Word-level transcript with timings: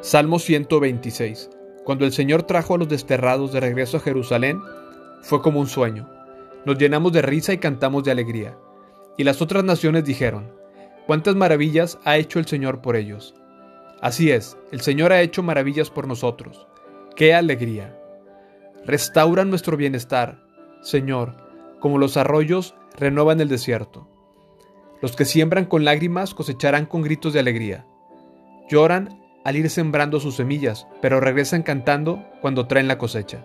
Salmo 0.00 0.38
126. 0.38 1.50
Cuando 1.84 2.04
el 2.04 2.12
Señor 2.12 2.44
trajo 2.44 2.76
a 2.76 2.78
los 2.78 2.88
desterrados 2.88 3.52
de 3.52 3.58
regreso 3.58 3.96
a 3.96 4.00
Jerusalén, 4.00 4.60
fue 5.22 5.42
como 5.42 5.58
un 5.58 5.66
sueño. 5.66 6.08
Nos 6.64 6.78
llenamos 6.78 7.12
de 7.12 7.20
risa 7.20 7.52
y 7.52 7.58
cantamos 7.58 8.04
de 8.04 8.12
alegría. 8.12 8.56
Y 9.16 9.24
las 9.24 9.42
otras 9.42 9.64
naciones 9.64 10.04
dijeron, 10.04 10.52
¿cuántas 11.08 11.34
maravillas 11.34 11.98
ha 12.04 12.16
hecho 12.16 12.38
el 12.38 12.46
Señor 12.46 12.80
por 12.80 12.94
ellos? 12.94 13.34
Así 14.00 14.30
es, 14.30 14.56
el 14.70 14.82
Señor 14.82 15.12
ha 15.12 15.20
hecho 15.20 15.42
maravillas 15.42 15.90
por 15.90 16.06
nosotros. 16.06 16.68
¡Qué 17.16 17.34
alegría! 17.34 17.98
Restaura 18.86 19.44
nuestro 19.44 19.76
bienestar, 19.76 20.40
Señor, 20.80 21.34
como 21.80 21.98
los 21.98 22.16
arroyos 22.16 22.76
renuevan 22.96 23.40
el 23.40 23.48
desierto. 23.48 24.08
Los 25.02 25.16
que 25.16 25.24
siembran 25.24 25.64
con 25.64 25.84
lágrimas 25.84 26.34
cosecharán 26.34 26.86
con 26.86 27.02
gritos 27.02 27.32
de 27.32 27.40
alegría. 27.40 27.84
Lloran 28.68 29.17
al 29.44 29.56
ir 29.56 29.70
sembrando 29.70 30.20
sus 30.20 30.36
semillas, 30.36 30.86
pero 31.00 31.20
regresan 31.20 31.62
cantando 31.62 32.24
cuando 32.40 32.66
traen 32.66 32.88
la 32.88 32.98
cosecha. 32.98 33.44